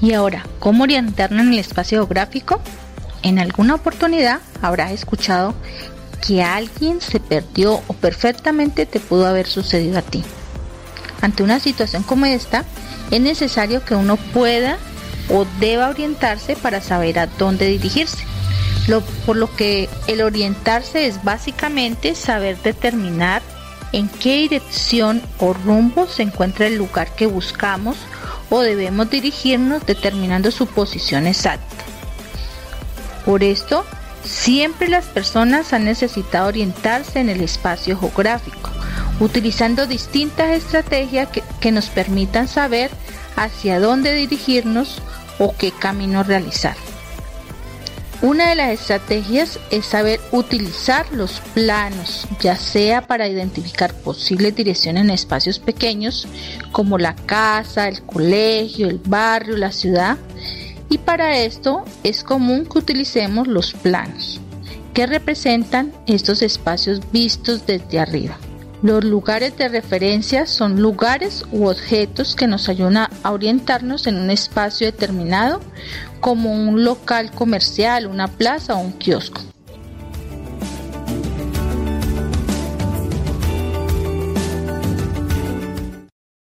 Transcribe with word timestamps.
Y 0.00 0.12
ahora, 0.12 0.46
¿cómo 0.58 0.84
orientarnos 0.84 1.46
en 1.46 1.52
el 1.54 1.58
espacio 1.58 1.98
geográfico? 1.98 2.60
En 3.22 3.38
alguna 3.38 3.74
oportunidad 3.74 4.40
habrás 4.62 4.92
escuchado 4.92 5.54
que 6.26 6.42
alguien 6.42 7.00
se 7.00 7.20
perdió 7.20 7.82
o 7.86 7.92
perfectamente 7.94 8.86
te 8.86 9.00
pudo 9.00 9.26
haber 9.26 9.46
sucedido 9.46 9.98
a 9.98 10.02
ti. 10.02 10.22
Ante 11.22 11.42
una 11.42 11.60
situación 11.60 12.02
como 12.02 12.26
esta, 12.26 12.64
es 13.10 13.20
necesario 13.20 13.84
que 13.84 13.94
uno 13.94 14.16
pueda 14.16 14.78
o 15.30 15.46
deba 15.60 15.88
orientarse 15.88 16.56
para 16.56 16.80
saber 16.80 17.18
a 17.18 17.26
dónde 17.26 17.66
dirigirse. 17.66 18.24
por 19.24 19.36
lo 19.36 19.52
que 19.56 19.88
el 20.06 20.22
orientarse 20.22 21.06
es 21.06 21.24
básicamente 21.24 22.14
saber 22.14 22.56
determinar 22.62 23.42
en 23.92 24.08
qué 24.08 24.36
dirección 24.36 25.22
o 25.38 25.52
rumbo 25.54 26.06
se 26.06 26.22
encuentra 26.22 26.66
el 26.66 26.76
lugar 26.76 27.14
que 27.16 27.26
buscamos 27.26 27.96
o 28.56 28.62
debemos 28.62 29.10
dirigirnos 29.10 29.84
determinando 29.84 30.50
su 30.50 30.66
posición 30.66 31.26
exacta. 31.26 31.84
Por 33.26 33.42
esto, 33.42 33.84
siempre 34.24 34.88
las 34.88 35.04
personas 35.04 35.74
han 35.74 35.84
necesitado 35.84 36.48
orientarse 36.48 37.20
en 37.20 37.28
el 37.28 37.42
espacio 37.42 37.98
geográfico, 37.98 38.70
utilizando 39.20 39.86
distintas 39.86 40.50
estrategias 40.50 41.28
que, 41.28 41.42
que 41.60 41.70
nos 41.70 41.88
permitan 41.88 42.48
saber 42.48 42.90
hacia 43.36 43.78
dónde 43.78 44.14
dirigirnos 44.14 45.02
o 45.38 45.54
qué 45.54 45.70
camino 45.70 46.22
realizar. 46.22 46.76
Una 48.26 48.48
de 48.48 48.56
las 48.56 48.70
estrategias 48.70 49.60
es 49.70 49.86
saber 49.86 50.18
utilizar 50.32 51.06
los 51.12 51.38
planos, 51.54 52.26
ya 52.40 52.56
sea 52.56 53.06
para 53.06 53.28
identificar 53.28 53.94
posibles 53.94 54.56
direcciones 54.56 55.04
en 55.04 55.10
espacios 55.10 55.60
pequeños 55.60 56.26
como 56.72 56.98
la 56.98 57.14
casa, 57.14 57.86
el 57.86 58.02
colegio, 58.02 58.88
el 58.88 58.98
barrio, 58.98 59.56
la 59.56 59.70
ciudad. 59.70 60.16
Y 60.88 60.98
para 60.98 61.38
esto 61.38 61.84
es 62.02 62.24
común 62.24 62.66
que 62.66 62.80
utilicemos 62.80 63.46
los 63.46 63.74
planos, 63.74 64.40
que 64.92 65.06
representan 65.06 65.92
estos 66.08 66.42
espacios 66.42 67.00
vistos 67.12 67.64
desde 67.64 68.00
arriba. 68.00 68.36
Los 68.82 69.04
lugares 69.04 69.56
de 69.56 69.68
referencia 69.68 70.46
son 70.46 70.80
lugares 70.80 71.44
u 71.50 71.66
objetos 71.66 72.36
que 72.36 72.46
nos 72.46 72.68
ayudan 72.68 73.08
a 73.22 73.32
orientarnos 73.32 74.06
en 74.06 74.16
un 74.16 74.30
espacio 74.30 74.86
determinado, 74.86 75.60
como 76.20 76.52
un 76.52 76.84
local 76.84 77.30
comercial, 77.30 78.06
una 78.06 78.28
plaza 78.28 78.74
o 78.74 78.80
un 78.80 78.92
kiosco. 78.92 79.40